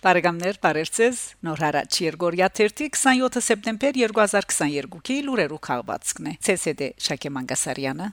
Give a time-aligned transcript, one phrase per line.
[0.00, 8.06] Բարեկամներ, բարերձեզ։ Նոր հարաճ Երգորիա 27 սեպտեմբեր 2022-ի լուրերու քաղվածքն է։ ՑՍԴ Շակե Մանգասարյանը։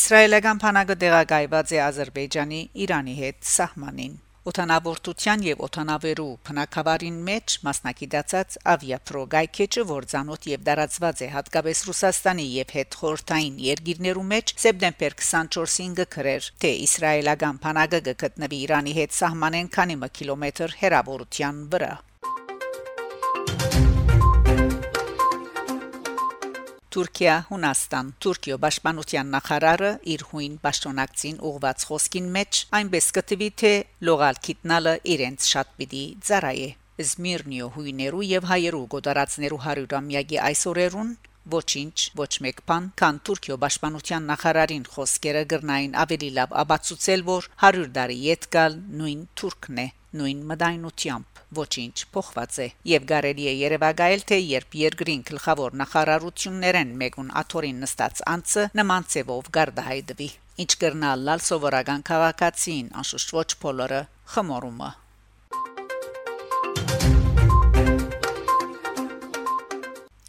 [0.00, 4.16] Իսրայելական բանակը դեղագայված է Ադրբեջանի Իրանի հետ սահմանին
[4.48, 12.48] Օթանավորտության եւ օթանավերու բնակավարին մեջ մասնակցած ավիապրո գայքեչը որ ցանոթ եւ դարածված է հատկապես Ռուսաստանի
[12.54, 19.72] եւ հետ խորթային երկիրներու մեջ սեպտեմբեր 24-ին գկրեր թե իսրայելական բանակը գտնվի Իրանի հետ սահմանեն
[19.78, 21.94] քանի կիլոմետր հեռավորության վրա
[26.98, 33.70] Թուրքիա Հունաստան Թուրքիո պաշտպանության նախարարը իր հույն պաշտոնակցին ուղված խոսքին մեջ այնպես կտվի թե
[34.08, 36.66] լողալ քիտնալը իրենց շատ պիտի ծարայե
[37.10, 41.14] Զմիրնիո հույներու եւ հայերու գոդարածներու 100-ամյակի այսօրերուն
[41.54, 47.86] ոչինչ ոչ մեկ բան քան Թուրքիո պաշտպանության նախարարին խոսքերը գրնային ավելի լավ աբացուցել որ 100
[48.00, 49.86] տարի յետ գալ նույն թուրքն է
[50.16, 57.34] նույն մդայնությամբ ոչինչ փոխված է եւ կարելի է երևակայել թե երբ երկրին գլխավոր նախարարություններեն մեկուն
[57.42, 60.30] աթորին նստած անցը նման ծևով գարդահայտվի
[60.64, 64.00] ինչ կրնալ լալ սովորական քաղաքացին անշուշտ ոչ բոլորը
[64.36, 64.90] խմորումը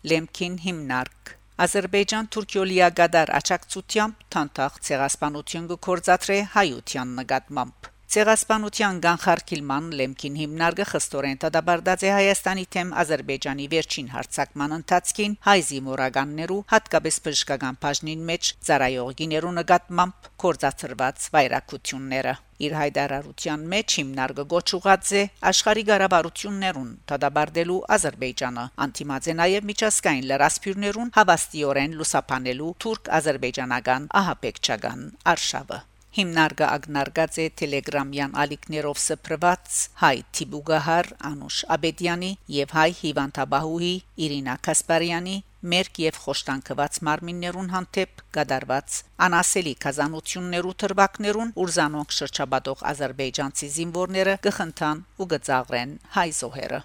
[0.09, 1.31] Լեմքին հիմնարկ.
[1.65, 12.13] Ադրբեջան-Թուրքիո լիագադար աճակցությամբ թանթախ ցեղասպանություն կորզատրե հայության նկատմամբ Ցեղասպանության կանխարգելման լեմքին հիմնարկը խստորեն դադարդած է
[12.15, 21.27] Հայաստանի թեմ Ադրբեջանի վերջին հարցակման ընթացքին հայ զինվորականներու հատկապես բժշկական բաժնին մեջ ծառայողիներու նկատմամբ կորցածրված
[21.37, 22.33] վայրակությունները
[22.65, 31.13] իր հայտարարության մեջ հիմնարկը գոչուղած է աշխարհի ղարաբարություններուն դադարդելու Ադրբեջանը անտիմաց է նաև միջազգային լրասփյուրներուն
[31.19, 35.79] հավաստիորեն լուսափանելու թուրք-ադրբեջանական ահապեկչական արշավը
[36.17, 43.91] Հիմնարկը ագնարկած է Telegram-յան ալիքներով սփռված հայ Տիբուգահար Անուշ Աբեդյանի եւ հայ Հիվանդաբահուհի
[44.25, 45.35] Իրինա Կասպարյանի
[45.73, 55.27] մերկ եւ խոշտանկված մարմիններուն հանդեպ գդարված անասելի կազանություններու թրվակներուն ուրզանոնք շրջաբադող ազերբայջանցի զինվորները գխնդան ու
[55.35, 56.81] գծաղրեն հայ զոհերը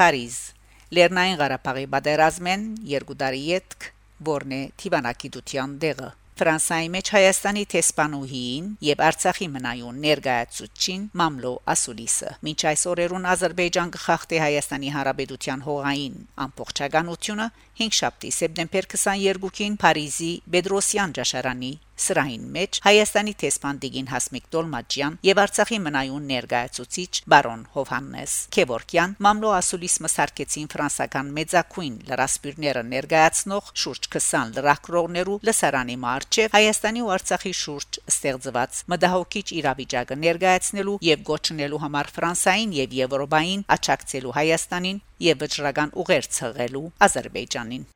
[0.00, 0.40] Փարիզ
[0.90, 3.84] Լեռնային Ղարաբաղի բادرազմեն երկու տարի յետք
[4.30, 6.08] որն է Թիվանագիտության դեղը
[6.40, 14.40] Ֆրանսայի մեջ Հայաստանի տեսփանուհին եւ Արցախի մնայուն ներկայացուցչին Մամլո Ասուլիսը։ Մինչ այս օրերուն Ադրբեջան կխախտի
[14.44, 17.46] Հայաստանի Հանրապետության հողային ամբողջականությունը
[17.82, 25.78] 5 շաբթի սեպտեմբեր 22-ին Փարիզի Բեդրոսյան ճաշարանի սրահին մեջ Հայաստանի տեսփանդիգին Հասմիկ Տոլմաջյան եւ Արցախի
[25.84, 35.38] մնայուն ներկայացուցիչ բարոն Հովհաննես Քևորքյան Մամլո Ասուլիս մսարկեցին ֆրանսական մեծակույն լրասպիրները ներկայացնող շուրջ 20 լրակրողներու
[35.50, 42.98] լսարանի մարչև Հայաստանի ու Արցախի շուրջ ստեղծված մդահոգիչ իրավիճակը ներկայացնելու եւ գոչնելու համար Ֆրանսային եւ
[43.00, 47.90] Եվրոպային աչակցելու Հայաստանին եւ վճռական ուղեր ցղելու Ադրբեջանին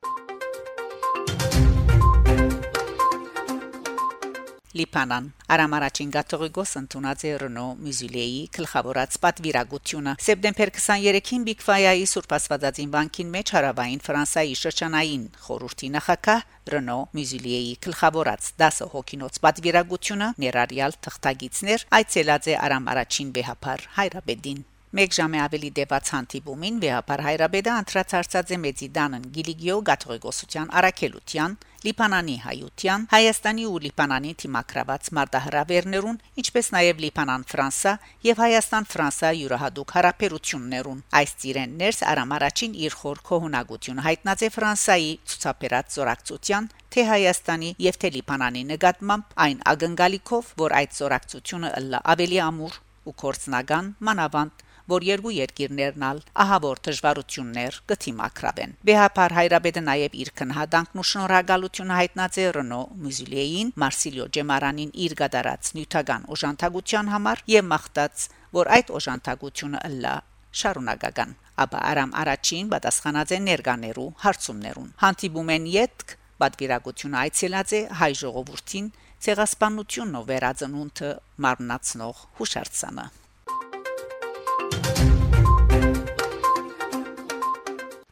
[4.74, 13.30] Լիբանան Արամարաչին գաթողիկոս ընդունած է Ռենո Մյուզիլեի գլխավորած պատվիրակությունը սեպտեմբեր 23-ին Բիգֆայայի Սուրբ Աստվածածին բանկին
[13.36, 22.50] մեջ հարավային Ֆրանսայի շրջանային խորհրդի նախակահ Ռենո Մյուզիլեի գլխավորած 10 հոգինոց պատվիրակությունը ներառյալ թղթագիցներ այցելած
[22.50, 29.24] է Արամարաչին վեհապար Հայրաբեդին Մեկ ժամը ավելի դեպած հանդիպումին վեհապար հայրաբեդը անդրադարձած է մեծի դանն
[29.34, 37.96] Գիլիգիո գաթողիկոսության արաքելության Լիբանանի հայության Հայաստանի ու Լիբանանի թիմակրաված մարտահրավերներուն ինչպես նաև Լիբանան-Ֆրանսա
[38.28, 45.98] եւ Հայաստան-Ֆրանսա յուրահատուկ հարաբերություններուն այս ծիրեն ներս արամարաչին իր խոր կողունակությունը հայտնած է Ֆրանսայի ցուցաբերած
[45.98, 51.76] զորակցության թե Հայաստանի եւ թե Լիբանանի նկատմամբ այն ագնկալիքով որ այդ զորակցությունը
[52.14, 60.18] ավելի ամուր ու կորցնական մանավանդ որ երկու երկիրներն ալ ահավոր դժվարություններ կթիմակրավեն։ Բեհապար հայրաբեդը նաև
[60.24, 67.42] իր քնհադանքն ու շնորհակալությունը հայտնած է Ռենո Մյուզիլեին, Մարսիլիո Ջեմարանին իր գդարած նյութական օժանդակության համար
[67.54, 68.28] եւ մաղթած,
[68.60, 70.14] որ այդ օժանդակությունը ըլլա
[70.54, 71.34] շարունակական
[71.64, 76.14] ապա արամ առաջին պատասխանած է ներկաներու հարցումներուն հանդիպում են յետք
[76.44, 78.88] պատվիրակությունը այցելած է հայ ժողովրդին
[79.26, 81.12] ցեղասպանությունն ու վերածնունդը
[81.46, 83.06] մարմնացնող հուշարձանը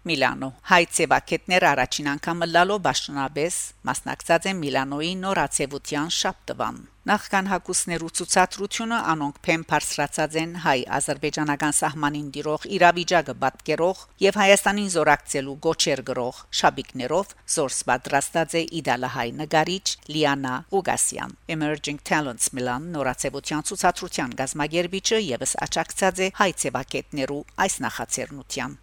[0.09, 3.59] Միլանո հայ ցեվակետներ առաջին անգամ լալո ճշնաբես
[3.89, 12.67] մասնակցած են Միլանոյի նորացեվության շաբթվան Նախքան հակուսներու ցուցադրությունը անոնք փեմ բարձրացած են հայ-ադրբեջանական սահմանին դիրող
[12.77, 21.35] իրավիճակը պատկերող եւ Հայաստանին զորակցելու գոչեր գրող շաբիկներով զորս պատրաստած է իդալահայ նկարիչ Լիանա Ուգասյան
[21.57, 28.82] Emerging Talents Milan նորացեվության ցուցադրության գազմագերբիչը եւս աճակցած է հայ ցեվակետներու այս նախաձեռնության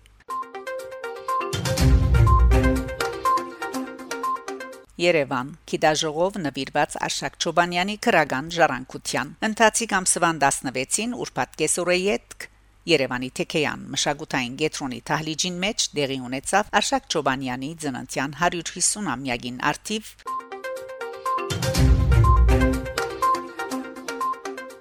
[4.99, 12.47] Երևան Կիդաժողով նվիրված Աշակ Չոբանյանի քրագան ժառանգության ընթացիկ ամսվան 16-ին ուրբաթ կեսօրեյետ
[12.91, 20.11] Երևանի Թեքեյան մշակութային գետրոնի թահլիջին մեջ դեղի ունեցավ Աշակ Չոբանյանի ծննդյան 150-ամյակին արթիվ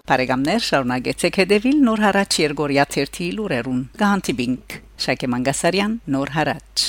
[0.08, 6.88] Բարեկամներ շարունակեցեք հետևել Նոր հարաճ Երգորիա 1-ի լուրերուն։ Գանտիբինգ Շակե Մանգասարյան Նոր հարաճ